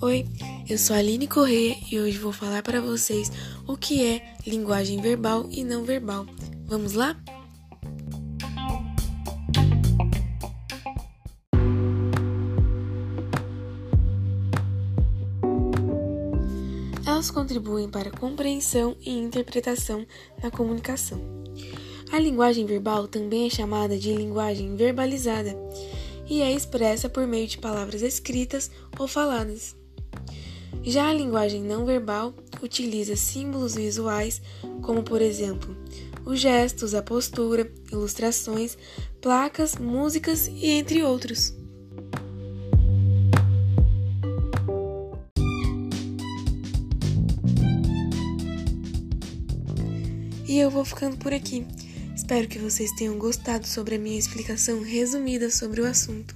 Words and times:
Oi, 0.00 0.26
eu 0.68 0.78
sou 0.78 0.94
a 0.94 1.00
Aline 1.00 1.26
Correia 1.26 1.76
e 1.90 1.98
hoje 1.98 2.18
vou 2.18 2.32
falar 2.32 2.62
para 2.62 2.80
vocês 2.80 3.32
o 3.66 3.76
que 3.76 4.04
é 4.04 4.34
linguagem 4.46 5.00
verbal 5.00 5.46
e 5.50 5.64
não 5.64 5.84
verbal. 5.84 6.26
Vamos 6.66 6.92
lá? 6.92 7.16
Elas 17.06 17.30
contribuem 17.30 17.88
para 17.88 18.10
a 18.10 18.16
compreensão 18.16 18.96
e 19.00 19.10
interpretação 19.10 20.06
na 20.42 20.50
comunicação. 20.50 21.20
A 22.12 22.18
linguagem 22.18 22.64
verbal 22.64 23.08
também 23.08 23.46
é 23.46 23.50
chamada 23.50 23.98
de 23.98 24.14
linguagem 24.14 24.76
verbalizada 24.76 25.54
e 26.28 26.42
é 26.42 26.52
expressa 26.52 27.08
por 27.08 27.26
meio 27.26 27.46
de 27.46 27.58
palavras 27.58 28.02
escritas 28.02 28.70
ou 28.98 29.08
faladas. 29.08 29.74
Já 30.82 31.08
a 31.08 31.14
linguagem 31.14 31.62
não 31.62 31.84
verbal 31.84 32.34
utiliza 32.62 33.16
símbolos 33.16 33.74
visuais, 33.74 34.40
como 34.82 35.02
por 35.02 35.20
exemplo, 35.20 35.76
os 36.24 36.40
gestos, 36.40 36.94
a 36.94 37.02
postura, 37.02 37.70
ilustrações, 37.90 38.76
placas, 39.20 39.76
músicas 39.76 40.46
e 40.48 40.66
entre 40.66 41.02
outros. 41.02 41.54
E 50.46 50.58
eu 50.58 50.70
vou 50.70 50.84
ficando 50.84 51.18
por 51.18 51.32
aqui. 51.32 51.66
Espero 52.28 52.46
que 52.46 52.58
vocês 52.58 52.92
tenham 52.92 53.16
gostado 53.16 53.66
sobre 53.66 53.94
a 53.94 53.98
minha 53.98 54.18
explicação 54.18 54.82
resumida 54.82 55.50
sobre 55.50 55.80
o 55.80 55.86
assunto. 55.86 56.34